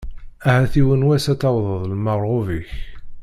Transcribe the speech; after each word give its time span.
Ahat 0.49 0.73
yiwen 0.77 1.01
n 1.03 1.07
wass 1.07 1.25
ad 1.31 1.39
tawḍeḍ 1.39 1.81
lmerɣub-ik. 1.93 2.71